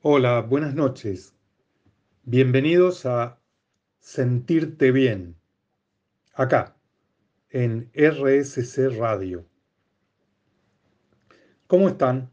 [0.00, 1.34] Hola, buenas noches.
[2.22, 3.40] Bienvenidos a
[3.98, 5.34] Sentirte Bien,
[6.34, 6.76] acá,
[7.50, 9.44] en RSC Radio.
[11.66, 12.30] ¿Cómo están?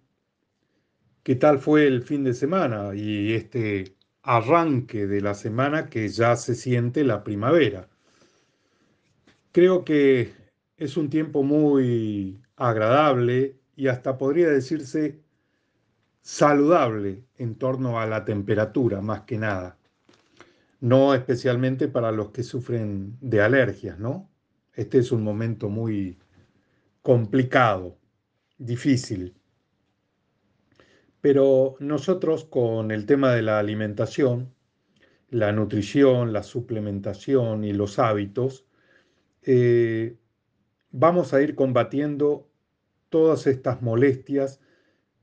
[1.23, 6.35] ¿Qué tal fue el fin de semana y este arranque de la semana que ya
[6.35, 7.89] se siente la primavera?
[9.51, 10.33] Creo que
[10.77, 15.24] es un tiempo muy agradable y hasta podría decirse
[16.25, 19.77] saludable en torno a la temperatura, más que nada.
[20.79, 24.27] No especialmente para los que sufren de alergias, ¿no?
[24.73, 26.17] Este es un momento muy
[27.03, 27.99] complicado,
[28.57, 29.35] difícil.
[31.21, 34.51] Pero nosotros con el tema de la alimentación,
[35.29, 38.65] la nutrición, la suplementación y los hábitos,
[39.43, 40.17] eh,
[40.89, 42.49] vamos a ir combatiendo
[43.09, 44.59] todas estas molestias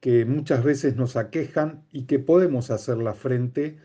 [0.02, 3.78] que muchas veces nos aquejan y que podemos hacer la frente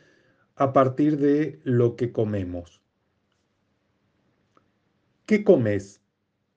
[0.55, 2.81] a partir de lo que comemos.
[5.27, 6.01] ¿Qué comes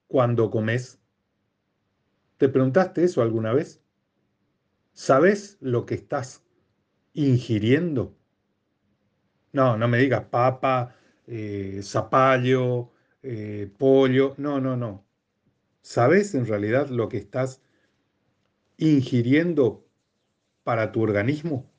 [0.08, 0.98] cuando comes?
[2.38, 3.82] ¿Te preguntaste eso alguna vez?
[4.94, 6.42] ¿Sabes lo que estás
[7.12, 8.16] ingiriendo?
[9.52, 12.92] No, no me digas papa, eh, zapallo,
[13.22, 14.34] eh, pollo.
[14.38, 15.04] No, no, no.
[15.82, 17.60] ¿Sabes en realidad lo que estás
[18.88, 19.86] ingiriendo
[20.64, 21.70] para tu organismo?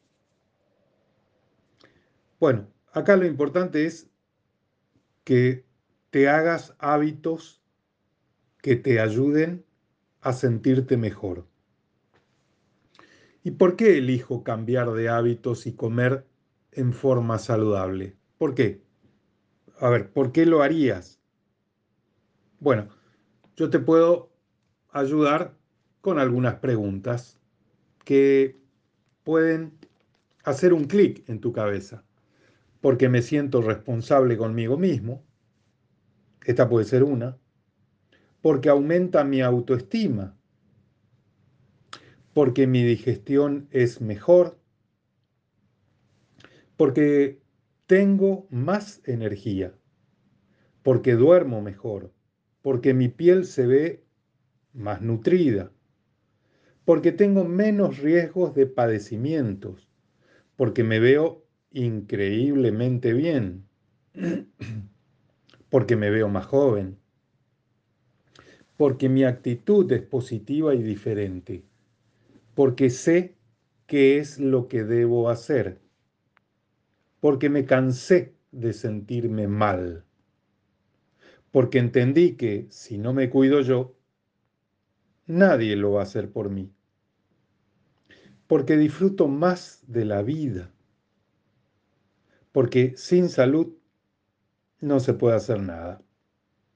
[2.39, 4.09] Bueno, acá lo importante es
[5.23, 5.65] que
[6.09, 7.61] te hagas hábitos
[8.61, 9.65] que te ayuden
[10.21, 11.47] a sentirte mejor.
[13.43, 16.27] ¿Y por qué elijo cambiar de hábitos y comer
[16.71, 18.15] en forma saludable?
[18.37, 18.83] ¿Por qué?
[19.79, 21.19] A ver, ¿por qué lo harías?
[22.59, 22.89] Bueno,
[23.55, 24.31] yo te puedo
[24.91, 25.57] ayudar
[26.01, 27.39] con algunas preguntas
[28.03, 28.59] que
[29.23, 29.77] pueden
[30.43, 32.03] hacer un clic en tu cabeza,
[32.81, 35.23] porque me siento responsable conmigo mismo,
[36.45, 37.37] esta puede ser una,
[38.41, 40.35] porque aumenta mi autoestima,
[42.33, 44.57] porque mi digestión es mejor,
[46.75, 47.39] porque
[47.85, 49.75] tengo más energía,
[50.81, 52.11] porque duermo mejor,
[52.63, 54.03] porque mi piel se ve
[54.73, 55.71] más nutrida,
[56.85, 59.87] porque tengo menos riesgos de padecimientos,
[60.55, 63.65] porque me veo increíblemente bien,
[65.69, 66.97] porque me veo más joven,
[68.77, 71.63] porque mi actitud es positiva y diferente,
[72.55, 73.35] porque sé
[73.85, 75.79] qué es lo que debo hacer,
[77.19, 80.03] porque me cansé de sentirme mal,
[81.51, 83.95] porque entendí que si no me cuido yo,
[85.37, 86.71] nadie lo va a hacer por mí
[88.51, 90.69] porque disfruto más de la vida,
[92.51, 93.77] porque sin salud
[94.81, 96.01] no se puede hacer nada,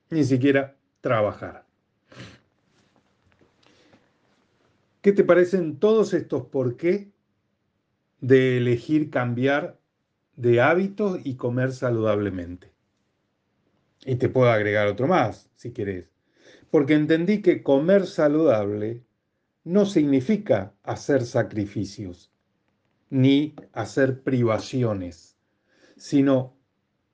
[0.10, 1.66] ni siquiera trabajar.
[5.02, 7.12] ¿Qué te parecen todos estos por qué
[8.22, 9.78] de elegir cambiar
[10.38, 12.72] de hábitos y comer saludablemente?
[14.06, 16.15] Y te puedo agregar otro más, si querés.
[16.72, 19.04] Porque entendí que comer saludable
[19.64, 22.32] no significa hacer sacrificios
[23.10, 25.38] ni hacer privaciones,
[25.96, 26.58] sino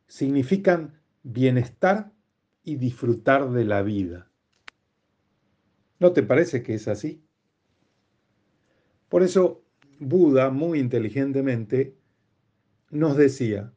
[0.07, 2.11] significan bienestar
[2.63, 4.31] y disfrutar de la vida.
[5.99, 7.23] ¿No te parece que es así?
[9.09, 9.63] Por eso
[9.99, 11.95] Buda muy inteligentemente
[12.89, 13.73] nos decía,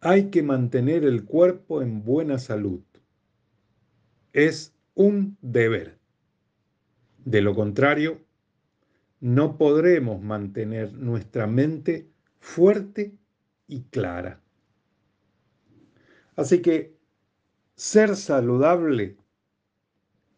[0.00, 2.80] hay que mantener el cuerpo en buena salud.
[4.32, 5.98] Es un deber.
[7.24, 8.20] De lo contrario,
[9.20, 12.08] no podremos mantener nuestra mente
[12.38, 13.14] fuerte
[13.66, 14.40] y clara.
[16.36, 16.96] Así que
[17.74, 19.16] ser saludable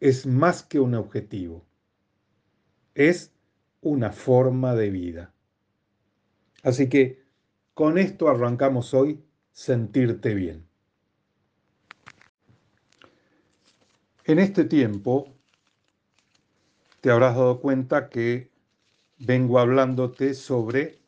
[0.01, 1.65] es más que un objetivo,
[2.95, 3.33] es
[3.81, 5.33] una forma de vida.
[6.65, 7.23] Así que
[7.75, 9.23] con esto arrancamos hoy
[9.53, 10.67] sentirte bien.
[14.25, 15.35] En este tiempo
[17.01, 18.53] te habrás dado cuenta que
[19.19, 21.01] vengo hablándote sobre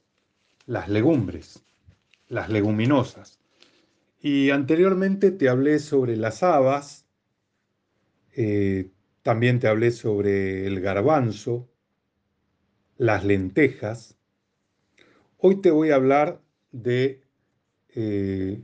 [0.66, 1.64] las legumbres,
[2.26, 3.38] las leguminosas.
[4.20, 7.06] Y anteriormente te hablé sobre las habas,
[8.32, 8.90] eh,
[9.22, 11.68] también te hablé sobre el garbanzo,
[12.96, 14.16] las lentejas.
[15.38, 17.22] Hoy te voy a hablar de
[17.90, 18.60] eh,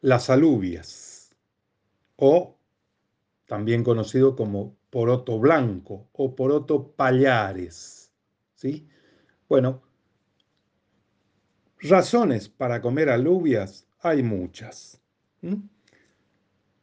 [0.00, 1.36] las alubias,
[2.16, 2.59] o
[3.50, 8.12] también conocido como poroto blanco o poroto pallares.
[8.54, 8.86] ¿sí?
[9.48, 9.82] Bueno,
[11.80, 15.02] razones para comer alubias hay muchas.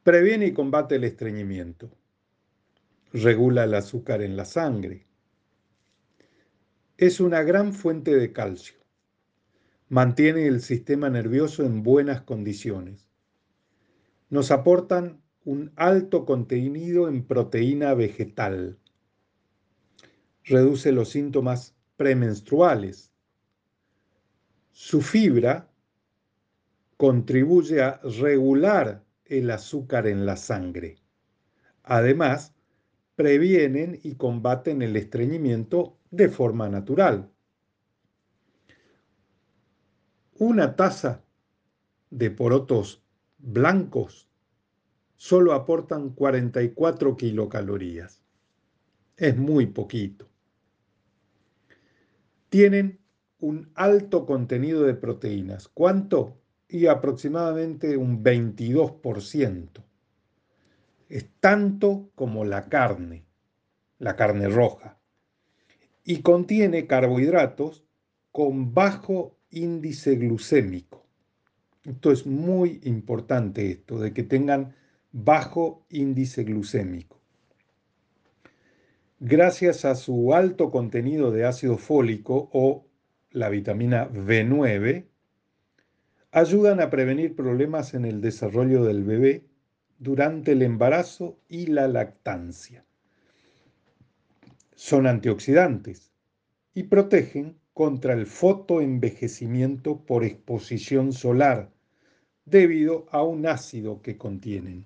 [0.04, 1.90] Previene y combate el estreñimiento.
[3.14, 5.08] Regula el azúcar en la sangre.
[6.98, 8.76] Es una gran fuente de calcio.
[9.88, 13.08] Mantiene el sistema nervioso en buenas condiciones.
[14.30, 18.78] Nos aportan un alto contenido en proteína vegetal.
[20.44, 23.14] Reduce los síntomas premenstruales.
[24.72, 25.72] Su fibra
[26.98, 30.98] contribuye a regular el azúcar en la sangre.
[31.84, 32.54] Además,
[33.16, 37.32] previenen y combaten el estreñimiento de forma natural.
[40.40, 41.24] Una taza
[42.10, 43.02] de porotos
[43.38, 44.27] blancos
[45.18, 48.22] solo aportan 44 kilocalorías.
[49.18, 50.28] Es muy poquito.
[52.50, 53.00] Tienen
[53.40, 55.68] un alto contenido de proteínas.
[55.68, 56.38] ¿Cuánto?
[56.70, 59.84] Y aproximadamente un 22%.
[61.10, 63.26] Es tanto como la carne,
[64.00, 64.98] la carne roja.
[66.04, 67.84] Y contiene carbohidratos
[68.32, 71.06] con bajo índice glucémico.
[71.84, 74.76] Esto es muy importante esto, de que tengan
[75.20, 77.20] bajo índice glucémico.
[79.20, 82.86] Gracias a su alto contenido de ácido fólico o
[83.32, 85.08] la vitamina B9,
[86.32, 89.44] ayudan a prevenir problemas en el desarrollo del bebé
[89.98, 92.86] durante el embarazo y la lactancia.
[94.76, 96.12] Son antioxidantes
[96.76, 101.72] y protegen contra el fotoenvejecimiento por exposición solar
[102.46, 104.86] debido a un ácido que contienen.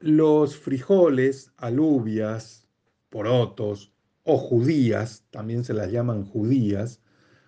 [0.00, 2.68] Los frijoles, alubias,
[3.10, 3.92] porotos
[4.22, 7.00] o judías, también se las llaman judías,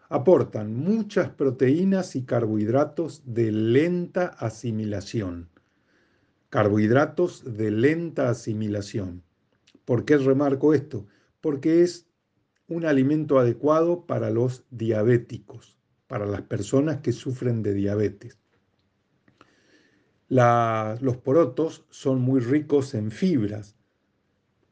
[0.09, 5.49] aportan muchas proteínas y carbohidratos de lenta asimilación.
[6.49, 9.23] Carbohidratos de lenta asimilación.
[9.85, 11.07] ¿Por qué remarco esto?
[11.41, 12.09] Porque es
[12.67, 15.79] un alimento adecuado para los diabéticos,
[16.11, 18.41] para las personas que sufren de diabetes
[20.31, 23.77] los porotos son muy ricos en fibras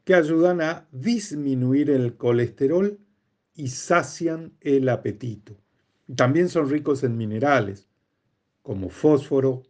[0.04, 2.98] que ayudan a disminuir el colesterol
[3.54, 5.60] y sacian el apetito.
[6.14, 7.88] También son ricos en minerales
[8.62, 9.64] como fósforo,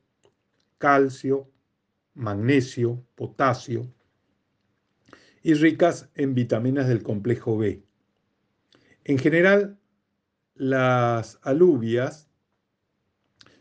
[0.76, 1.50] calcio,
[2.15, 3.91] magnesio, potasio
[5.43, 7.82] y ricas en vitaminas del complejo B.
[9.05, 9.77] En general,
[10.58, 12.28] las alubias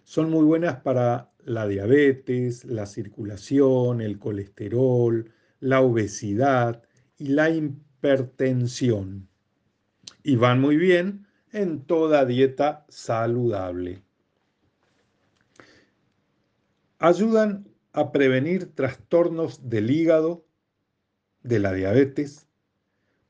[0.03, 6.83] son muy buenas para la diabetes, la circulación, el colesterol, la obesidad
[7.17, 9.29] y la hipertensión.
[10.23, 14.01] Y van muy bien en toda dieta saludable.
[16.99, 20.45] Ayudan a prevenir trastornos del hígado,
[21.44, 22.46] de la diabetes,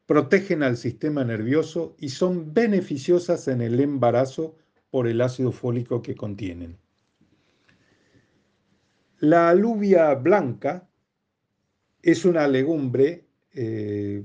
[0.08, 4.56] protegen al sistema nervioso y son beneficiosas en el embarazo
[4.90, 6.78] por el ácido fólico que contienen.
[9.20, 10.88] La alubia blanca
[12.02, 14.24] es una legumbre eh,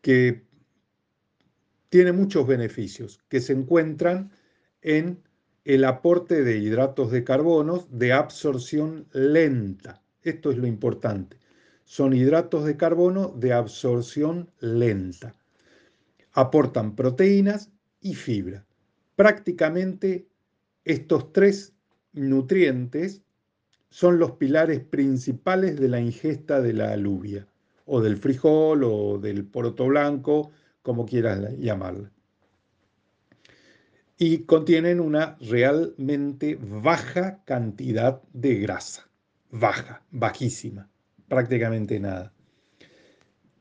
[0.00, 0.44] que
[1.88, 4.30] tiene muchos beneficios que se encuentran
[4.82, 5.20] en
[5.64, 10.00] el aporte de hidratos de carbono de absorción lenta.
[10.22, 11.39] Esto es lo importante.
[11.90, 15.34] Son hidratos de carbono de absorción lenta.
[16.30, 18.64] Aportan proteínas y fibra.
[19.16, 20.28] Prácticamente
[20.84, 21.74] estos tres
[22.12, 23.22] nutrientes
[23.88, 27.48] son los pilares principales de la ingesta de la alubia,
[27.86, 32.12] o del frijol, o del poroto blanco, como quieras llamarla.
[34.16, 39.10] Y contienen una realmente baja cantidad de grasa,
[39.50, 40.88] baja, bajísima,
[41.30, 42.34] prácticamente nada.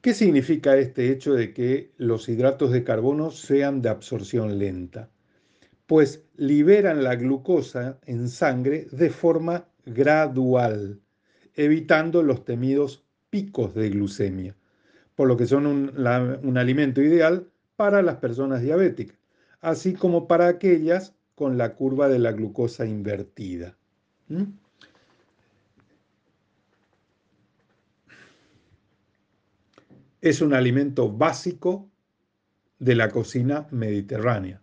[0.02, 5.12] ¿Qué significa este hecho de que los hidratos de carbono sean de absorción lenta?
[5.86, 11.00] Pues liberan la glucosa en sangre de forma gradual,
[11.54, 14.56] evitando los temidos picos de glucemia,
[15.16, 19.18] por lo que son un, alimento ideal para las personas diabéticas,
[19.62, 23.78] así como para aquellas con la curva de la glucosa invertida.
[24.28, 24.44] ¿Mm?
[30.22, 31.90] Es un alimento básico
[32.80, 34.62] de la cocina mediterránea.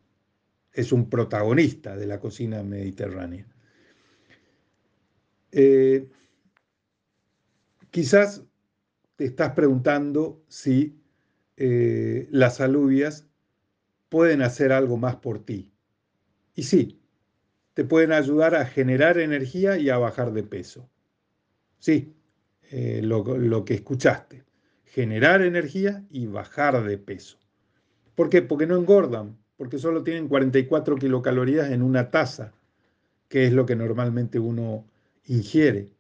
[0.72, 3.46] Es un protagonista de la cocina mediterránea.
[5.52, 6.08] Eh,
[7.96, 8.44] Quizás
[9.16, 11.00] te estás preguntando si
[11.56, 13.26] eh, las alubias
[14.10, 15.72] pueden hacer algo más por ti.
[16.54, 17.00] Y sí,
[17.72, 20.90] te pueden ayudar a generar energía y a bajar de peso.
[21.78, 22.14] Sí,
[22.70, 24.44] eh, lo, que escuchaste.
[24.86, 27.38] Generar energía y bajar de peso.
[28.14, 28.40] ¿Por qué?
[28.40, 32.54] Porque no engordan, porque solo tienen 44 kilocalorías en una taza,
[33.28, 34.86] que es lo que normalmente uno
[35.26, 35.92] ingiere.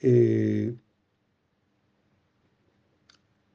[0.00, 0.74] Eh,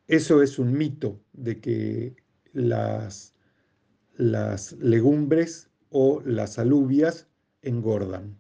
[0.08, 2.16] eso es un mito de que
[2.54, 3.34] las,
[4.16, 7.28] las legumbres o las alubias
[7.62, 8.38] engordan.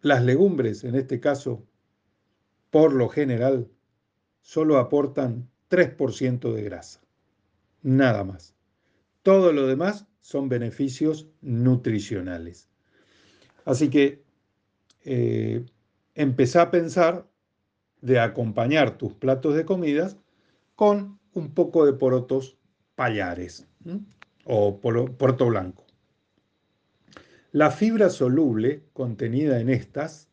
[0.00, 1.64] Las legumbres, en este caso,
[2.70, 3.68] por lo general,
[4.40, 7.00] solo aportan 3% de grasa,
[7.82, 8.54] nada más.
[9.22, 12.68] Todo lo demás son beneficios nutricionales.
[13.64, 14.22] Así que
[15.04, 15.64] eh,
[16.14, 17.28] empezá a pensar
[18.00, 20.16] de acompañar tus platos de comidas
[20.76, 22.56] con un poco de porotos
[22.94, 23.66] payares
[24.44, 25.87] o porto blanco.
[27.52, 30.28] La fibra soluble contenida en estas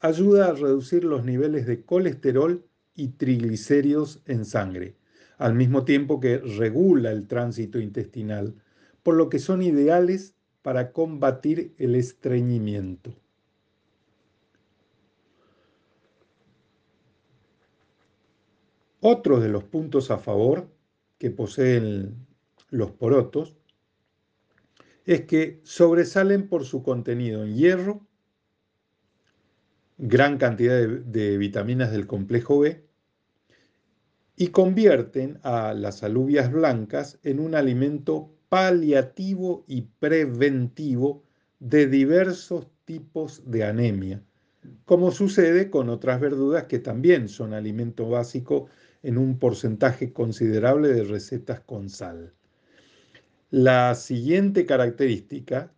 [0.00, 4.96] ayuda a reducir los niveles de colesterol y triglicéridos en sangre,
[5.36, 8.54] al mismo tiempo que regula el tránsito intestinal,
[9.02, 13.14] por lo que son ideales para combatir el estreñimiento.
[19.00, 20.66] Otro de los puntos a favor
[21.18, 22.26] que poseen
[22.70, 23.54] los porotos
[25.04, 28.06] es que sobresalen por su contenido en hierro,
[29.98, 32.84] gran cantidad de, vitaminas del complejo B,
[34.36, 41.22] y convierten a las alubias blancas en un alimento paliativo y preventivo
[41.60, 44.22] de diversos tipos de anemia,
[44.84, 48.66] como sucede con otras verduras que también son alimento básico
[49.02, 52.32] en un porcentaje considerable de recetas con sal.
[53.56, 55.72] La siguiente característica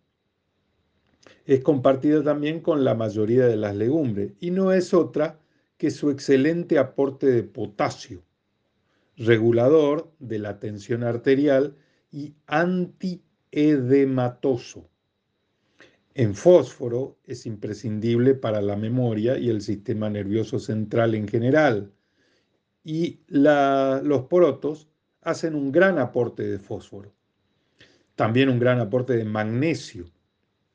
[1.45, 5.39] es compartida también con la mayoría de las legumbres y no es otra
[5.77, 8.23] que su excelente aporte de potasio,
[9.15, 11.75] regulador de la tensión arterial
[12.11, 14.89] y antiedematoso.
[16.15, 21.91] En fósforo es imprescindible para la memoria y el sistema nervioso central en general.
[22.83, 24.87] Y los porotos
[25.21, 27.15] hacen un gran aporte de fósforo.
[28.17, 30.09] También un gran aporte de magnesio,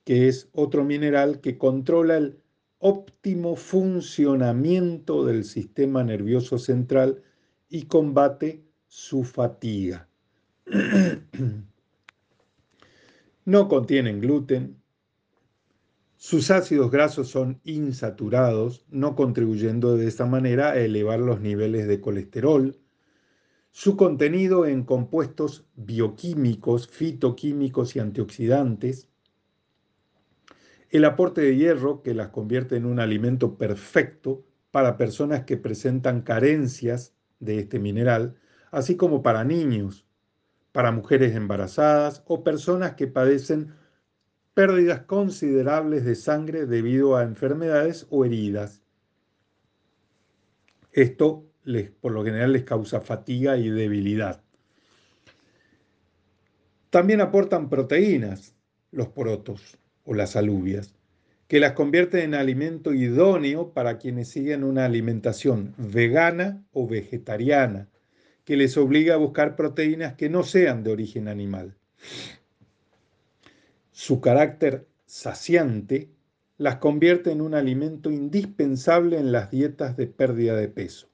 [0.04, 2.38] que es otro mineral que controla el
[2.78, 7.20] óptimo funcionamiento del sistema nervioso central
[7.68, 10.08] y combate su fatiga.
[13.44, 14.80] No contienen gluten.
[16.16, 22.00] Sus ácidos grasos son insaturados, no contribuyendo de esta manera a elevar los niveles de
[22.00, 22.78] colesterol
[23.72, 29.08] su contenido en compuestos bioquímicos, fitoquímicos y antioxidantes,
[30.90, 36.20] el aporte de hierro que las convierte en un alimento perfecto para personas que presentan
[36.20, 38.36] carencias de este mineral,
[38.70, 40.06] así como para niños,
[40.72, 43.72] para mujeres embarazadas o personas que padecen
[44.52, 48.82] pérdidas considerables de sangre debido a enfermedades o heridas.
[50.92, 51.46] Esto
[52.00, 54.42] por lo general les causa fatiga y debilidad.
[56.90, 58.54] También aportan proteínas
[58.90, 60.94] los porotos o las alubias,
[61.46, 67.88] que las convierten en alimento idóneo para quienes siguen una alimentación vegana o vegetariana,
[68.44, 71.76] que les obliga a buscar proteínas que no sean de origen animal.
[73.92, 76.10] Su carácter saciante
[76.58, 81.11] las convierte en un alimento indispensable en las dietas de pérdida de peso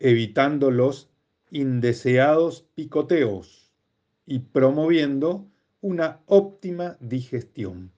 [0.00, 1.10] evitando los
[1.50, 3.70] indeseados picoteos
[4.26, 5.46] y promoviendo
[5.80, 7.92] una óptima digestión.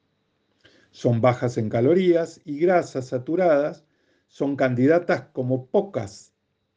[0.90, 3.84] Son bajas en calorías y grasas saturadas,
[4.26, 6.32] son candidatas como pocas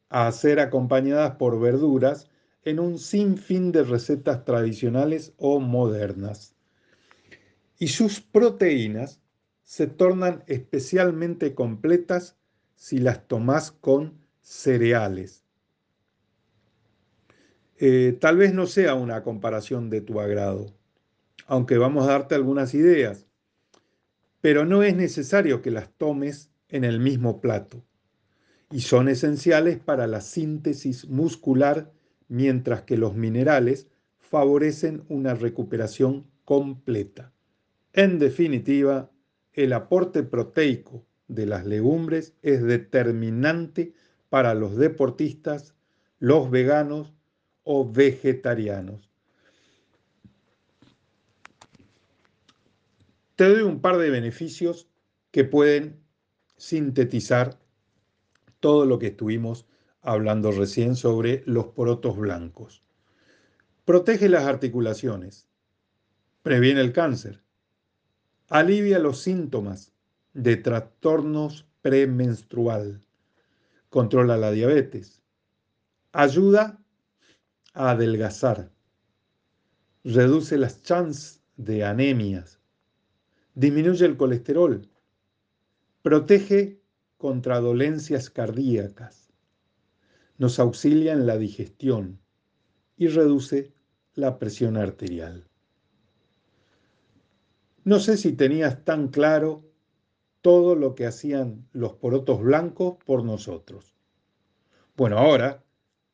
[0.08, 2.30] a ser acompañadas por verduras
[2.62, 6.54] en un sinfín de recetas tradicionales o modernas.
[7.78, 9.20] Y sus proteínas
[9.62, 12.36] se tornan especialmente completas
[12.74, 15.42] si las tomas con cereales.
[17.78, 20.72] Eh, tal vez no sea una comparación de tu agrado,
[21.48, 23.26] aunque vamos a darte algunas ideas,
[24.40, 27.82] pero no es necesario que las tomes en el mismo plato
[28.70, 31.92] y son esenciales para la síntesis muscular,
[32.28, 37.32] mientras que los minerales favorecen una recuperación completa.
[37.92, 39.10] En definitiva,
[39.54, 43.92] el aporte proteico de las legumbres es determinante
[44.28, 45.74] para los deportistas,
[46.18, 47.12] los veganos
[47.64, 49.10] o vegetarianos.
[53.36, 54.88] Te doy un par de beneficios
[55.30, 56.00] que pueden
[56.56, 57.58] sintetizar
[58.60, 59.66] todo lo que estuvimos
[60.00, 62.82] hablando recién sobre los porotos blancos.
[63.84, 65.46] Protege las articulaciones,
[66.42, 67.42] previene el cáncer,
[68.48, 69.92] alivia los síntomas
[70.32, 73.05] de trastornos premenstrual,
[73.90, 75.22] controla la diabetes,
[76.12, 76.82] ayuda
[77.74, 78.70] a adelgazar,
[80.04, 82.60] reduce las chances de anemias,
[83.54, 84.88] disminuye el colesterol,
[86.02, 86.80] protege
[87.16, 89.32] contra dolencias cardíacas,
[90.38, 92.20] nos auxilia en la digestión
[92.96, 93.72] y reduce
[94.14, 95.46] la presión arterial.
[97.84, 99.65] No sé si tenías tan claro
[100.46, 103.96] todo lo que hacían los porotos blancos por nosotros.
[104.96, 105.64] Bueno, ahora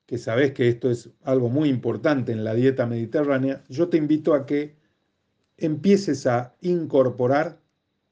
[0.07, 4.33] que sabes que esto es algo muy importante en la dieta mediterránea, yo te invito
[4.33, 4.75] a que
[5.59, 7.61] empieces a incorporar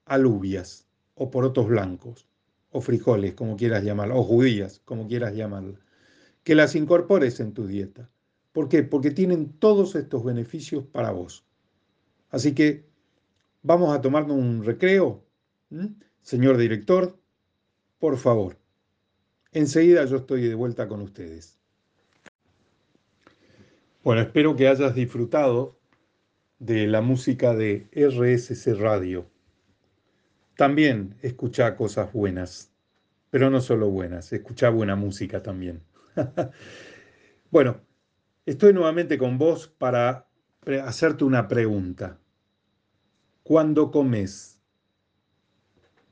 [0.05, 2.29] alubias o porotos blancos
[2.69, 5.79] o frijoles, como quieras llamarlo, o judías, como quieras llamarlo,
[6.45, 8.11] que las incorpores en tu dieta.
[8.53, 8.83] ¿Por qué?
[8.83, 11.47] Porque tienen todos estos beneficios para vos.
[12.29, 12.85] Así que
[13.63, 15.25] vamos a tomarnos un recreo.
[16.23, 17.19] Señor director,
[17.99, 18.59] por favor.
[19.53, 21.59] Enseguida yo estoy de vuelta con ustedes.
[24.03, 25.79] Bueno, espero que hayas disfrutado
[26.59, 29.29] de la música de RSC Radio.
[30.57, 32.71] También escucha cosas buenas,
[33.31, 35.83] pero no solo buenas, escucha buena música también.
[37.51, 37.81] bueno,
[38.47, 40.29] estoy nuevamente con vos para
[40.85, 42.19] hacerte una pregunta.
[43.43, 44.60] Cuando comes,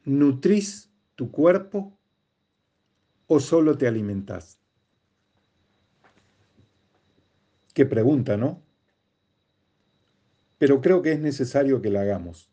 [0.09, 1.99] ¿nutrís tu cuerpo
[3.27, 4.59] o solo te alimentas?
[7.75, 8.63] Qué pregunta, ¿no?
[10.59, 12.51] Pero creo que es necesario que la hagamos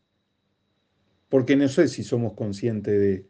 [1.35, 3.29] porque no sé si somos conscientes de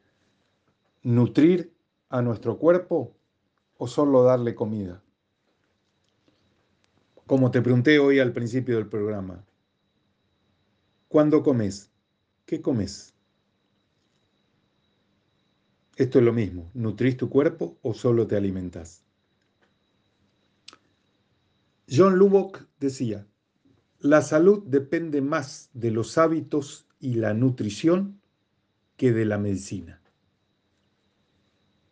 [1.02, 1.74] nutrir
[2.10, 3.16] a nuestro cuerpo
[3.78, 5.04] o solo darle comida.
[7.26, 9.44] Como te pregunté hoy al principio del programa,
[11.08, 11.92] ¿cuándo comes?
[12.46, 13.15] ¿Qué comes?
[15.96, 19.06] Esto es lo mismo, ¿nutrís tu cuerpo o solo te alimentas?
[21.90, 23.28] John Lubbock decía,
[24.00, 28.20] la salud depende más de los hábitos y la nutrición
[28.98, 30.02] que de la medicina.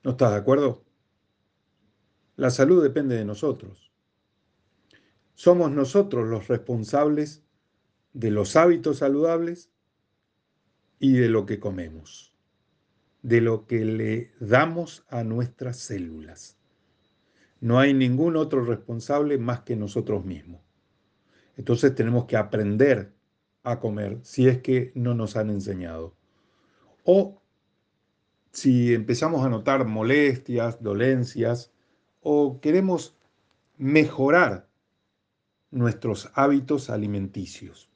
[0.04, 0.84] ¿No estás de acuerdo?
[2.36, 3.92] La salud depende de nosotros.
[5.36, 7.44] Somos nosotros los responsables
[8.14, 9.72] de los hábitos saludables
[11.00, 12.33] y de lo que comemos,
[13.24, 16.58] de lo que le damos a nuestras células.
[17.60, 20.62] No hay ningún otro responsable más que nosotros mismos.
[21.56, 23.14] Entonces tenemos que aprender
[23.64, 26.14] a comer si es que no nos han enseñado.
[27.06, 27.42] O
[28.52, 31.72] si empezamos a notar molestias, dolencias,
[32.22, 33.18] o queremos
[33.78, 34.68] mejorar
[35.72, 37.90] nuestros hábitos alimenticios.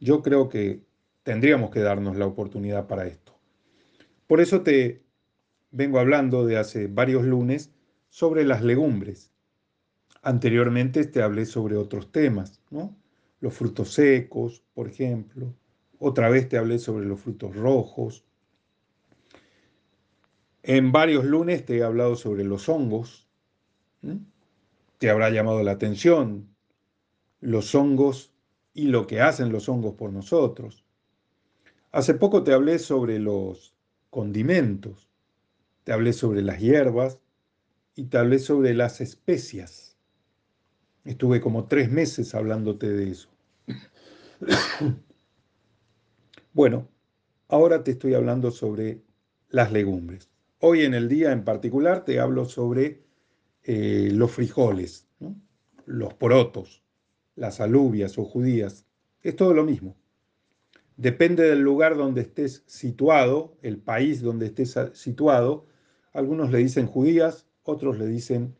[0.00, 0.82] Yo creo que
[1.22, 3.33] tendríamos que darnos la oportunidad para esto.
[4.34, 5.00] Por eso te
[5.70, 7.70] vengo hablando de hace varios lunes
[8.08, 9.30] sobre las legumbres.
[10.22, 12.96] Anteriormente te hablé sobre otros temas, ¿no?
[13.38, 15.54] los frutos secos, por ejemplo.
[16.00, 18.24] Otra vez te hablé sobre los frutos rojos.
[20.64, 23.28] En varios lunes te he hablado sobre los hongos.
[24.98, 26.48] Te habrá llamado la atención
[27.40, 28.32] los hongos
[28.72, 30.84] y lo que hacen los hongos por nosotros.
[31.92, 33.73] Hace poco te hablé sobre los
[34.14, 35.10] condimentos,
[35.82, 37.18] te hablé sobre las hierbas
[37.96, 39.98] y te hablé sobre las especias.
[41.04, 43.28] Estuve como tres meses hablándote de eso.
[46.52, 46.88] Bueno,
[47.48, 49.02] ahora te estoy hablando sobre
[49.48, 50.30] las legumbres.
[50.60, 53.02] Hoy en el día en particular te hablo sobre
[53.64, 55.08] eh, los frijoles,
[55.84, 56.84] los porotos,
[57.34, 58.86] las alubias o judías.
[59.20, 59.96] Es todo lo mismo.
[60.96, 65.66] Depende del lugar donde estés situado, el país donde estés situado.
[66.12, 68.54] Algunos le dicen judías, otros le dicen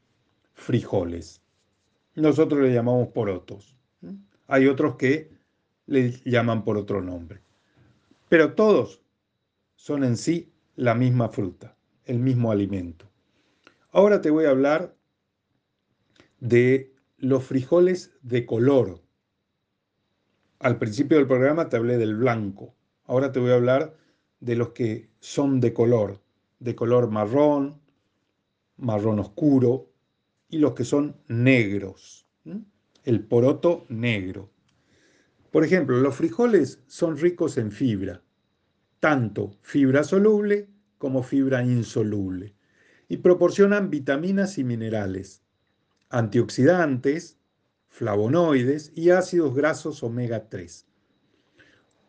[0.55, 1.43] frijoles.
[2.15, 3.77] Nosotros le llamamos porotos.
[4.47, 5.31] Hay otros que
[5.87, 7.41] le llaman por otro nombre.
[8.29, 9.01] Pero todos
[9.77, 13.09] son en sí la misma fruta, el mismo alimento.
[13.91, 14.97] Ahora te voy a hablar
[16.41, 19.01] de los frijoles de color.
[20.65, 22.75] Al principio del programa te hablé del blanco.
[23.05, 23.99] Ahora te voy a hablar
[24.41, 26.23] de los que son de color,
[26.59, 27.83] de color marrón,
[28.79, 29.93] marrón oscuro,
[30.49, 32.27] y los que son negros.
[33.03, 34.49] El poroto negro.
[35.51, 38.23] Por ejemplo, los frijoles son ricos en fibra,
[39.01, 42.55] tanto fibra soluble como fibra insoluble,
[43.07, 45.43] y proporcionan vitaminas y minerales,
[46.09, 47.39] antioxidantes,
[47.95, 50.85] flavonoides y ácidos grasos omega 3.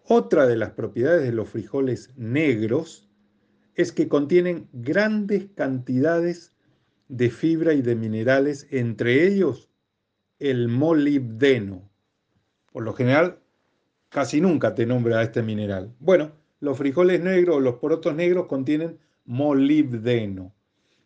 [0.07, 3.07] Otra de las propiedades de los frijoles negros
[3.75, 6.55] es que contienen grandes cantidades
[7.07, 9.69] de fibra y de minerales, entre ellos
[10.39, 11.87] el molibdeno.
[12.71, 13.37] Por lo general,
[14.09, 15.93] casi nunca te nombra este mineral.
[15.99, 20.51] Bueno, los frijoles negros o los porotos negros contienen molibdeno,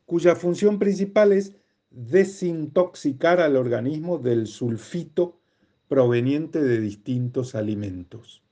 [0.06, 1.54] cuya función principal es
[1.91, 5.39] desintoxicar al organismo del sulfito
[5.88, 8.43] proveniente de distintos alimentos,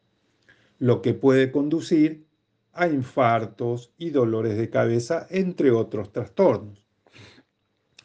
[0.80, 2.26] lo que puede conducir
[2.74, 6.86] a infartos y dolores de cabeza, entre otros trastornos.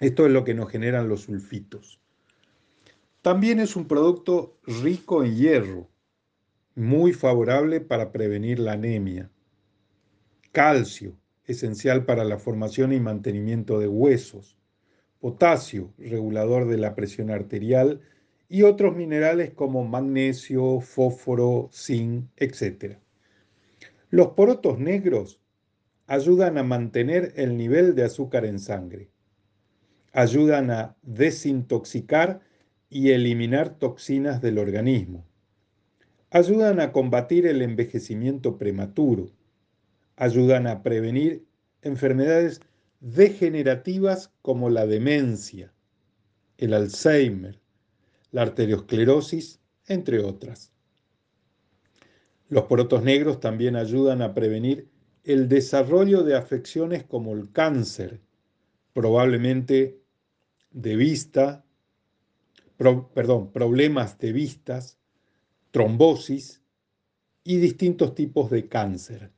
[0.01, 2.01] Esto es lo que nos generan los sulfitos.
[3.23, 5.89] También es un producto rico en hierro,
[6.75, 9.31] muy favorable para prevenir la anemia.
[10.53, 14.57] Calcio, esencial para la formación y mantenimiento de huesos
[15.23, 18.01] potasio, regulador de la presión arterial,
[18.49, 22.97] y otros minerales como magnesio, fósforo, zinc, etc.
[24.11, 25.41] Los porotos negros
[26.09, 29.11] ayudan a mantener el nivel de azúcar en sangre,
[30.13, 32.41] ayudan a desintoxicar
[32.91, 35.25] y eliminar toxinas del organismo,
[36.31, 39.31] ayudan a combatir el envejecimiento prematuro,
[40.17, 41.47] ayudan a prevenir
[41.81, 42.61] enfermedades
[43.03, 45.75] degenerativas como la demencia,
[46.57, 47.61] el Alzheimer,
[48.31, 50.73] la arteriosclerosis, entre otras.
[52.49, 54.89] Los porotos negros también ayudan a prevenir
[55.25, 58.21] el desarrollo de afecciones como el cáncer,
[58.93, 60.01] probablemente
[60.71, 61.65] de vista,
[62.77, 64.97] perdón, problemas de vistas,
[65.73, 66.63] trombosis
[67.43, 69.33] y distintos tipos de cáncer.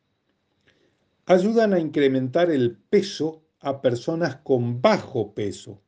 [1.25, 5.81] Ayudan a incrementar el peso a personas con bajo peso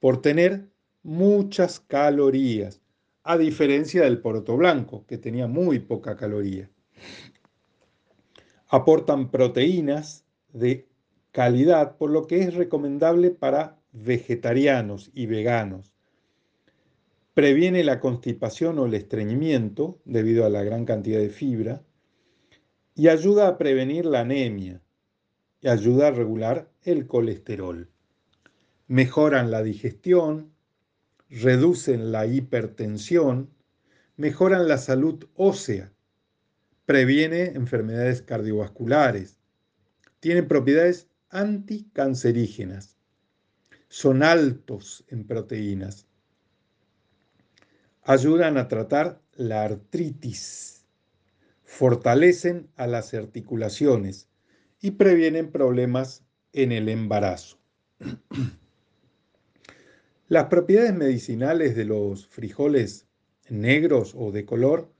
[0.00, 0.68] por tener
[1.02, 2.80] muchas calorías,
[3.24, 6.70] a diferencia del poroto blanco, que tenía muy poca caloría.
[8.68, 10.86] Aportan proteínas de
[11.32, 15.92] calidad, por lo que es recomendable para vegetarianos y veganos.
[17.34, 21.82] Previene la constipación o el estreñimiento debido a la gran cantidad de fibra
[22.94, 24.80] y ayuda a prevenir la anemia
[25.60, 27.88] y ayuda a regular el colesterol.
[28.86, 30.52] Mejoran la digestión,
[31.28, 33.50] reducen la hipertensión,
[34.16, 35.92] mejoran la salud ósea,
[36.86, 39.38] previene enfermedades cardiovasculares,
[40.20, 42.96] tienen propiedades anticancerígenas,
[43.88, 46.06] son altos en proteínas,
[48.02, 50.86] ayudan a tratar la artritis,
[51.62, 54.27] fortalecen a las articulaciones
[54.80, 57.58] y previenen problemas en el embarazo.
[60.28, 63.06] Las propiedades medicinales de los frijoles
[63.48, 64.92] negros o de color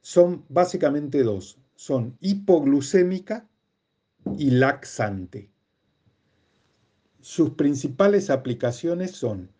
[0.00, 1.58] son básicamente dos.
[1.74, 3.48] Son hipoglucémica
[4.38, 5.50] y laxante.
[7.20, 9.50] Sus principales aplicaciones son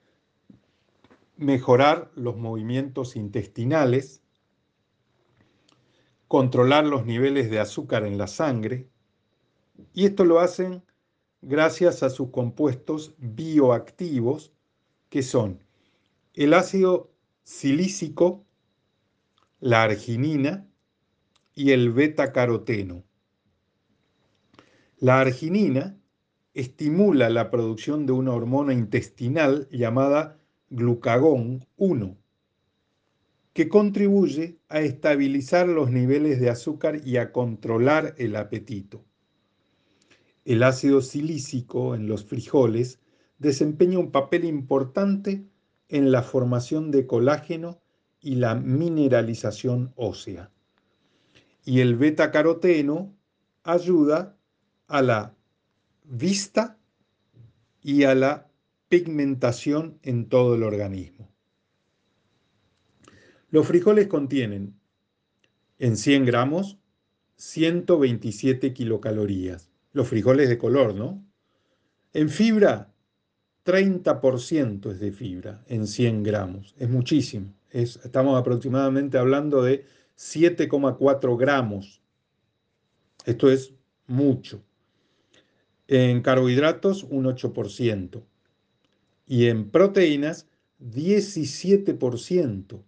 [1.37, 4.23] mejorar los movimientos intestinales,
[6.29, 8.89] controlar los niveles de azúcar en la sangre,
[9.95, 10.83] y esto lo hacen
[11.43, 14.53] gracias a sus compuestos bioactivos,
[15.09, 15.61] que son
[16.35, 17.11] el ácido
[17.45, 18.45] silícico,
[19.61, 20.67] la arginina
[21.55, 23.05] y el beta-caroteno.
[24.99, 25.97] La arginina
[26.55, 30.39] estimula la producción de una hormona intestinal llamada
[30.71, 32.17] glucagón 1,
[33.53, 39.05] que contribuye a estabilizar los niveles de azúcar y a controlar el apetito.
[40.47, 43.01] El ácido silícico en los frijoles
[43.39, 45.45] desempeña un papel importante
[45.89, 47.83] en la formación de colágeno
[48.21, 50.53] y la mineralización ósea.
[51.65, 53.13] Y el beta-caroteno
[53.65, 54.39] ayuda
[54.87, 55.35] a la
[56.05, 56.79] vista
[57.83, 58.49] y a la
[58.89, 61.29] pigmentación en todo el organismo.
[63.51, 64.79] Los frijoles contienen
[65.81, 66.79] en 100 gramos
[67.35, 71.25] 127 kilocalorías los frijoles de color, ¿no?
[72.13, 72.93] En fibra,
[73.65, 79.87] 30% es de fibra en 100 gramos, es muchísimo, estamos aproximadamente hablando de
[80.19, 82.03] 7,4 gramos.
[83.25, 83.73] Esto es
[84.07, 84.63] mucho.
[85.89, 88.23] En carbohidratos, un 8%.
[89.27, 90.47] Y en proteínas,
[90.79, 92.83] 17%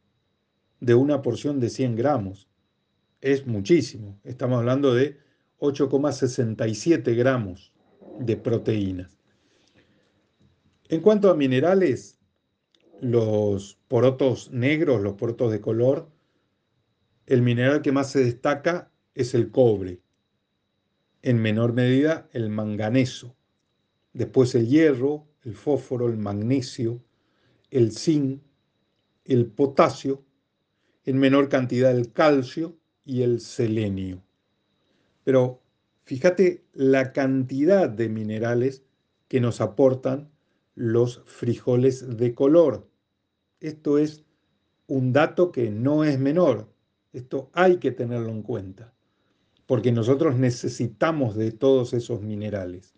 [0.81, 2.49] de una porción de 100 gramos.
[3.23, 4.21] Es muchísimo.
[4.25, 5.17] Estamos hablando de
[5.61, 7.73] 8,67 gramos
[8.19, 9.19] de proteínas.
[10.89, 12.19] En cuanto a minerales,
[13.01, 16.09] los porotos negros, los porotos de color,
[17.27, 20.01] el mineral que más se destaca es el cobre,
[21.23, 23.37] en menor medida el manganeso,
[24.13, 27.03] después el hierro, el fósforo, el magnesio,
[27.71, 28.43] el zinc,
[29.25, 30.25] el potasio,
[31.05, 34.23] en menor cantidad el calcio y el selenio.
[35.29, 35.61] Pero
[36.05, 38.83] fíjate la cantidad de minerales
[39.29, 40.31] que nos aportan
[40.75, 42.89] los frijoles de color.
[43.61, 44.25] Esto es
[44.87, 46.73] un dato que no es menor.
[47.13, 48.95] Esto hay que tenerlo en cuenta,
[49.67, 52.95] porque nosotros necesitamos de todos esos minerales.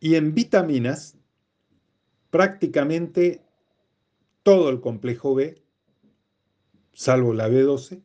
[0.00, 1.16] Y en vitaminas,
[2.28, 3.40] prácticamente
[4.42, 5.62] todo el complejo B,
[6.92, 8.02] salvo la B12,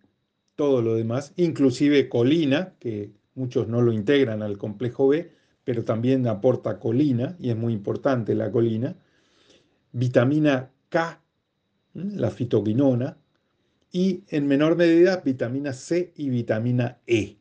[0.60, 5.32] todo lo demás, inclusive colina, que muchos no lo integran al complejo B,
[5.64, 8.98] pero también aporta colina, y es muy importante la colina,
[9.94, 11.22] vitamina K,
[11.94, 13.18] la fitoquinona,
[13.90, 17.38] y en menor medida vitamina C y vitamina E.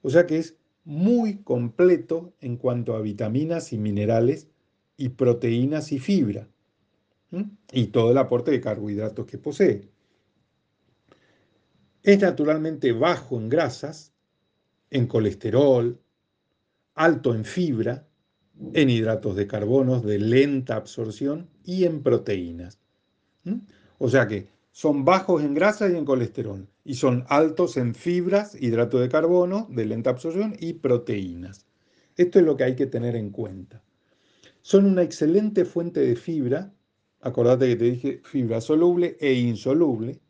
[0.00, 4.48] O sea que es muy completo en cuanto a vitaminas y minerales
[4.96, 6.48] y proteínas y fibra,
[7.70, 9.92] y todo el aporte de carbohidratos que posee.
[12.04, 14.12] Es naturalmente bajo en grasas,
[14.90, 15.98] en colesterol,
[16.94, 18.06] alto en fibra,
[18.74, 22.78] en hidratos de carbono de lenta absorción y en proteínas.
[23.96, 28.54] O sea que son bajos en grasa y en colesterol y son altos en fibras,
[28.60, 31.64] hidratos de carbono de lenta absorción y proteínas.
[32.16, 33.82] Esto es lo que hay que tener en cuenta.
[34.60, 36.70] Son una excelente fuente de fibra,
[37.22, 40.20] acordate que te dije fibra soluble e insoluble.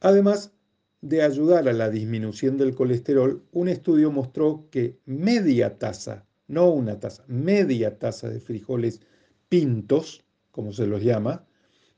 [0.00, 0.52] Además,
[1.00, 6.98] de ayudar a la disminución del colesterol, un estudio mostró que media taza, no una
[6.98, 9.00] taza, media taza de frijoles
[9.48, 11.46] pintos, como se los llama,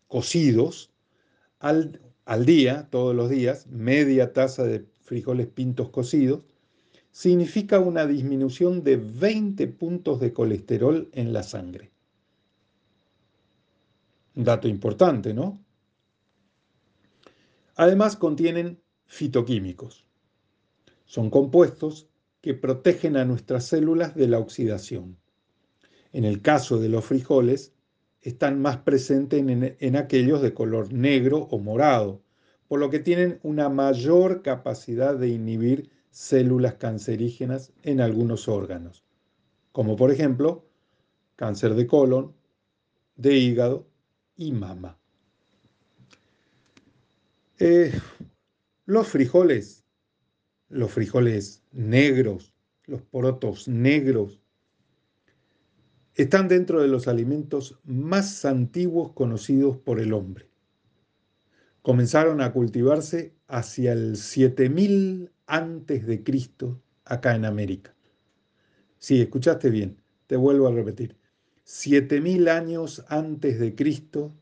[0.06, 0.92] cocidos,
[1.58, 6.42] al, al día, todos los días, media taza de frijoles pintos cocidos,
[7.10, 11.90] significa una disminución de 20 puntos de colesterol en la sangre.
[14.36, 15.58] Un dato importante, ¿no?
[17.74, 18.79] Además contienen
[19.10, 20.06] fitoquímicos.
[21.04, 22.08] Son compuestos
[22.40, 25.18] que protegen a nuestras células de la oxidación.
[26.12, 27.74] En el caso de los frijoles,
[28.22, 29.40] están más presentes
[29.80, 32.22] en, aquellos de color negro o morado,
[32.68, 39.04] por lo que tienen una mayor capacidad de inhibir células cancerígenas en algunos órganos,
[39.72, 40.64] como por ejemplo
[41.34, 42.32] cáncer de colon,
[43.16, 43.88] de hígado
[44.36, 44.98] y mama.
[47.58, 47.92] Eh,
[48.90, 49.85] los frijoles,
[50.68, 52.53] los frijoles negros,
[52.87, 54.40] los porotos negros,
[56.16, 60.50] están dentro de los alimentos más antiguos conocidos por el hombre.
[61.83, 67.94] Comenzaron a cultivarse hacia el 7000 antes de Cristo acá en América.
[68.98, 71.16] Sí, escuchaste bien, te vuelvo a repetir.
[71.62, 74.35] 7000 años antes de Cristo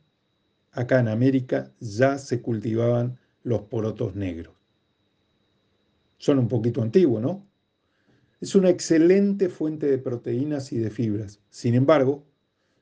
[0.73, 4.55] acá en América ya se cultivaban los porotos negros.
[6.19, 7.47] Son un poquito antiguos, ¿no?
[8.43, 11.41] Es una excelente fuente de proteínas y de fibras.
[11.49, 12.27] Sin embargo,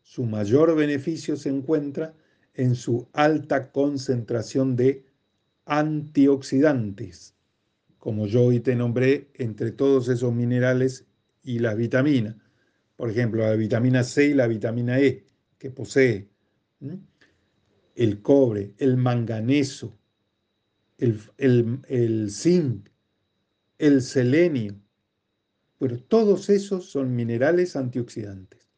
[0.03, 2.15] su mayor beneficio se encuentra
[2.55, 5.05] en su alta concentración de
[5.67, 7.35] antioxidantes,
[7.99, 11.07] como yo hoy te nombré entre todos esos minerales
[11.45, 12.35] y las vitaminas.
[12.97, 15.25] Por ejemplo, la vitamina C y la vitamina E
[15.59, 16.29] que posee,
[17.95, 19.97] el cobre, el manganeso,
[20.99, 22.89] el, zinc,
[23.79, 24.75] el selenio,
[25.79, 28.69] pero todos esos son minerales antioxidantes,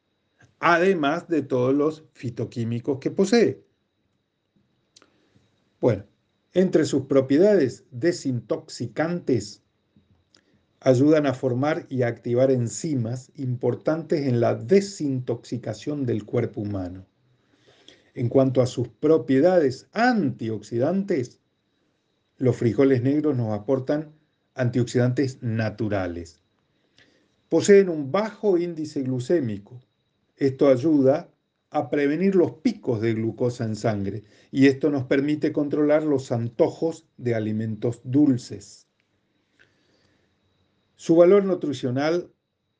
[0.58, 3.62] además de todos los fitoquímicos que posee.
[5.80, 6.04] Bueno,
[6.54, 9.62] entre sus propiedades desintoxicantes,
[10.80, 17.06] ayudan a formar y activar enzimas importantes en la desintoxicación del cuerpo humano.
[18.14, 21.40] En cuanto a sus propiedades antioxidantes,
[22.38, 24.12] los frijoles negros nos aportan
[24.54, 26.40] antioxidantes naturales.
[27.48, 29.80] Poseen un bajo índice glucémico.
[30.36, 31.30] Esto ayuda
[31.70, 37.06] a prevenir los picos de glucosa en sangre y esto nos permite controlar los antojos
[37.16, 38.86] de alimentos dulces.
[40.94, 42.30] Su valor nutricional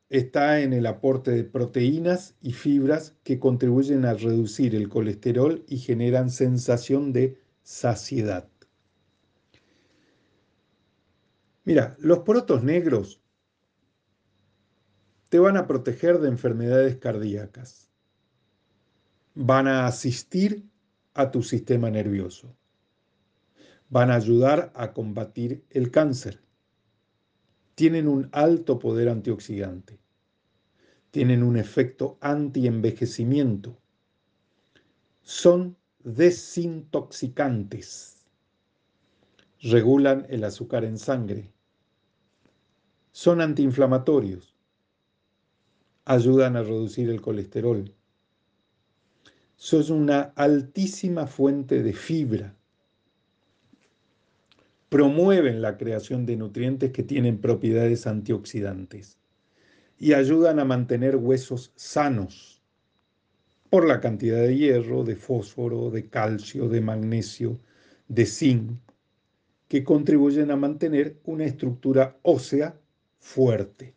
[0.08, 5.78] está en el aporte de proteínas y fibras que contribuyen a reducir el colesterol y
[5.78, 8.48] generan sensación de saciedad.
[11.68, 13.20] Mira, los porotos negros
[15.28, 17.90] te van a proteger de enfermedades cardíacas.
[19.34, 20.64] Van a asistir
[21.12, 22.56] a tu sistema nervioso.
[23.90, 26.40] Van a ayudar a combatir el cáncer.
[27.74, 30.00] Tienen un alto poder antioxidante.
[31.10, 33.78] Tienen un efecto antienvejecimiento.
[35.20, 38.26] Son desintoxicantes.
[39.60, 41.52] Regulan el azúcar en sangre.
[43.20, 44.54] Son antiinflamatorios
[46.04, 47.92] ayudan a reducir el colesterol.
[49.56, 52.54] Son una altísima fuente de fibra.
[54.88, 59.18] Promueven la creación de nutrientes que tienen propiedades antioxidantes
[59.98, 62.62] y ayudan a mantener huesos sanos
[63.68, 67.58] por la cantidad de hierro, de fósforo, de calcio, de magnesio,
[68.06, 68.78] de zinc,
[69.66, 72.78] que contribuyen a mantener una estructura ósea
[73.18, 73.94] fuerte.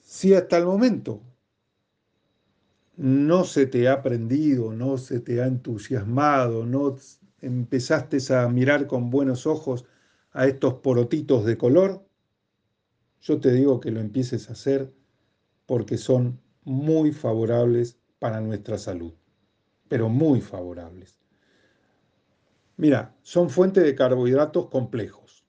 [0.00, 1.22] Si hasta el momento
[2.96, 6.96] no se te ha aprendido, no se te ha entusiasmado, no
[7.40, 9.84] empezaste a mirar con buenos ojos
[10.32, 12.04] a estos porotitos de color,
[13.20, 14.92] yo te digo que lo empieces a hacer
[15.66, 19.12] porque son muy favorables para nuestra salud,
[19.88, 21.20] pero muy favorables.
[22.76, 25.44] Mira, son fuente de carbohidratos complejos.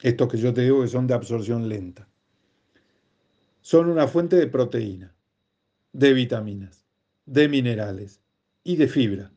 [0.00, 2.08] Estos que yo te digo que son de absorción lenta
[3.66, 5.12] son una fuente de proteína,
[5.92, 6.86] de vitaminas,
[7.24, 8.20] de minerales
[8.62, 9.32] y de fibra.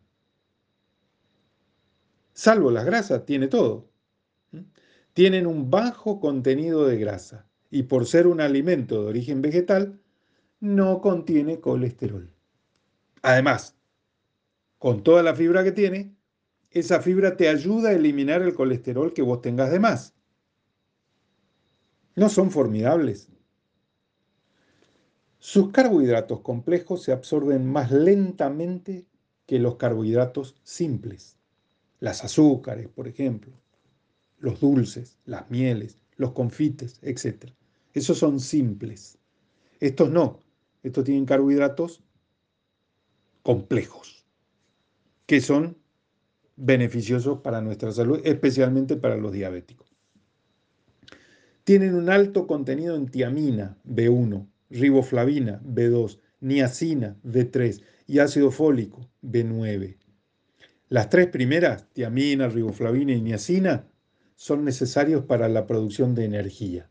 [2.34, 3.90] Salvo las grasas, tiene todo.
[5.14, 10.00] Tienen un bajo contenido de grasa y por ser un alimento de origen vegetal,
[10.60, 12.32] no contiene colesterol.
[13.24, 13.76] Además,
[14.78, 16.16] con toda la fibra que tiene,
[16.70, 20.14] esa fibra te ayuda a eliminar el colesterol que vos tengas de más.
[22.20, 23.30] ¿No son formidables?
[25.40, 29.06] Sus carbohidratos complejos se absorben más lentamente
[29.46, 31.38] que los carbohidratos simples.
[32.02, 33.54] Las azúcares, por ejemplo,
[34.38, 37.54] los dulces, las mieles, los confites, etc.
[37.94, 39.18] Esos son simples.
[39.80, 40.42] Estos no.
[40.84, 42.04] Estos tienen carbohidratos
[43.44, 44.26] complejos,
[45.26, 45.78] que son
[46.58, 49.89] beneficiosos para nuestra salud, especialmente para los diabéticos.
[51.70, 59.98] Tienen un alto contenido en tiamina B1, riboflavina, B2, niacina, B3 y ácido fólico, B9.
[60.88, 63.86] Las tres primeras, tiamina, riboflavina y niacina,
[64.36, 66.90] son necesarios para la producción de energía.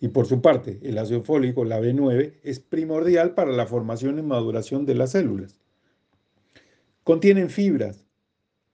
[0.00, 4.22] Y por su parte, el ácido fólico, la B9, es primordial para la formación y
[4.22, 5.60] maduración de las células.
[7.04, 8.08] Contienen fibras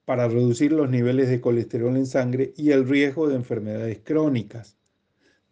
[0.07, 4.80] para reducir los niveles de colesterol en sangre y el riesgo de enfermedades crónicas,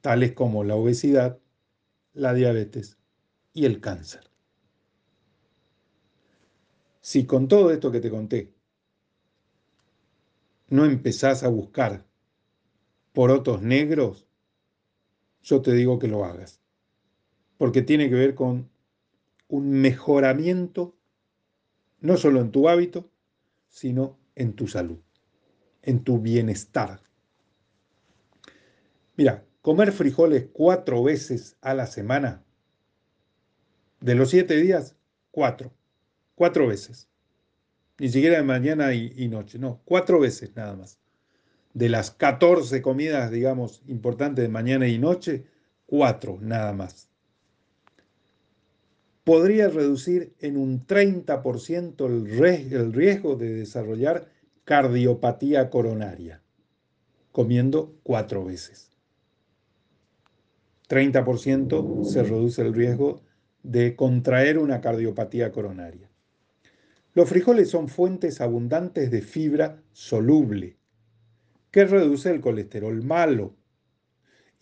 [0.00, 1.38] tales como la obesidad,
[2.12, 2.98] la diabetes
[3.52, 4.30] y el cáncer.
[7.00, 8.52] Si con todo esto que te conté
[10.68, 12.04] no empezás a buscar
[13.12, 14.26] porotos negros,
[15.42, 16.61] yo te digo que lo hagas,
[17.56, 18.70] porque tiene que ver con
[19.48, 20.94] un mejoramiento
[22.00, 23.11] no solo en tu hábito,
[23.68, 24.98] sino en tu salud,
[25.82, 27.00] en tu bienestar.
[29.16, 32.42] Mira, comer frijoles cuatro veces a la semana.
[34.00, 34.96] De los siete días,
[35.31, 35.74] cuatro.
[36.35, 37.07] Cuatro veces.
[37.98, 40.98] Ni siquiera de mañana y, noche, no, cuatro veces nada más.
[41.74, 45.44] De las 14 comidas, digamos, importantes de mañana y noche,
[45.85, 47.11] cuatro nada más.
[49.22, 54.30] Podría reducir en un 30% el riesgo de desarrollar
[54.64, 56.40] cardiopatía coronaria,
[57.32, 58.88] comiendo cuatro veces.
[60.89, 63.20] 30% se reduce el riesgo
[63.62, 66.11] de contraer una cardiopatía coronaria.
[67.14, 70.76] Los frijoles son fuentes abundantes de fibra soluble,
[71.70, 73.55] que reduce el colesterol malo,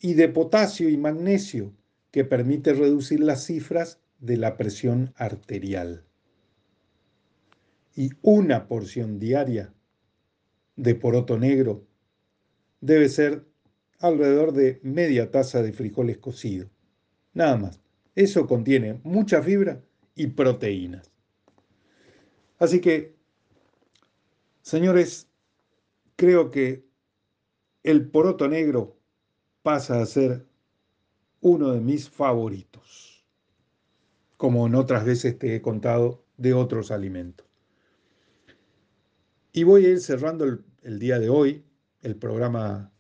[0.01, 1.73] y de potasio y magnesio,
[2.11, 6.05] que permite reducir las cifras de la presión arterial.
[7.95, 9.73] Y una porción diaria
[10.77, 11.87] de poroto negro
[12.81, 13.47] debe ser
[13.99, 16.71] alrededor de media taza de frijoles cocidos.
[17.33, 17.81] Nada más.
[18.15, 19.83] Eso contiene mucha fibra
[20.15, 21.13] y proteínas.
[22.59, 23.15] Así que,
[24.63, 25.29] señores,
[26.17, 26.87] creo que
[27.83, 28.97] el poroto negro
[29.63, 30.47] pasa a ser
[31.41, 33.25] uno de mis favoritos,
[34.37, 37.47] como en otras veces te he contado de otros alimentos.
[39.53, 40.45] Y voy a ir cerrando
[40.83, 41.65] el, día de hoy,
[42.03, 42.93] el programa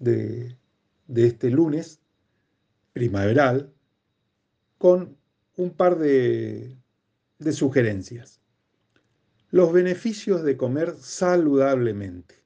[0.00, 0.56] de,
[1.14, 2.00] este lunes
[2.92, 3.72] primaveral,
[4.78, 5.16] con
[5.56, 6.76] un par de,
[7.38, 8.40] de sugerencias.
[9.50, 12.36] Los beneficios de comer saludablemente.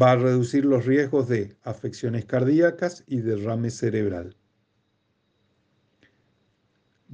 [0.00, 4.36] Va a reducir los riesgos de afecciones cardíacas y derrame cerebral.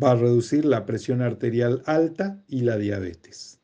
[0.02, 3.60] Va a reducir la presión arterial alta y la diabetes.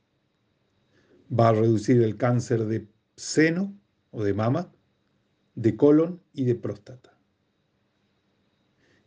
[1.32, 2.86] Va a reducir el cáncer de
[3.16, 3.74] seno
[4.10, 4.72] o de mama,
[5.54, 7.16] de colon y de próstata.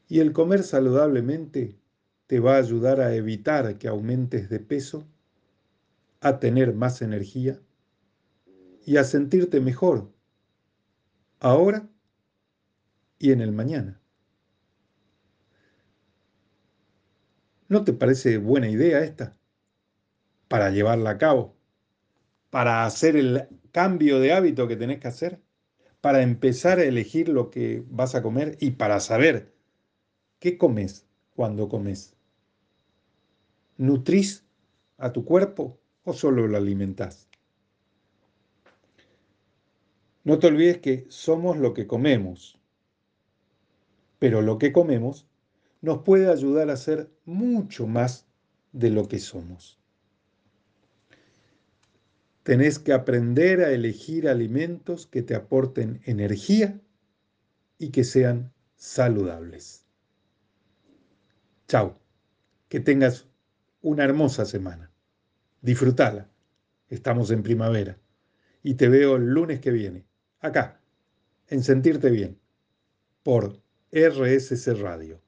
[0.08, 1.80] Y el comer saludablemente
[2.28, 5.08] te va a ayudar a evitar que aumentes de peso,
[6.22, 7.60] a tener más energía
[8.86, 10.12] y a sentirte mejor
[11.40, 11.88] ahora
[13.20, 14.02] y en el mañana.
[17.68, 19.38] ¿No te parece buena idea esta?
[20.48, 21.59] Para llevarla a cabo,
[22.50, 25.40] para hacer el cambio de hábito que tenés que hacer,
[26.02, 29.54] para empezar a elegir lo que vas a comer y para saber
[30.40, 32.16] qué comes cuando comes.
[33.78, 34.46] ¿Nutrís
[34.98, 37.30] a tu cuerpo o solo lo alimentás?
[40.24, 42.60] No te olvides que somos lo que comemos,
[44.20, 45.28] pero lo que comemos
[45.82, 48.28] nos puede ayudar a ser mucho más
[48.74, 49.79] de lo que somos.
[52.50, 56.82] Tenés que aprender a elegir alimentos que te aporten energía
[57.78, 59.86] y que sean saludables.
[61.68, 62.00] Chao,
[62.68, 63.28] que tengas
[63.84, 64.92] una hermosa semana.
[65.62, 66.28] Disfrutala.
[66.88, 68.00] Estamos en primavera
[68.64, 70.08] y te veo el lunes que viene
[70.40, 70.82] acá,
[71.50, 72.40] en Sentirte Bien,
[73.22, 75.22] por RSC Radio.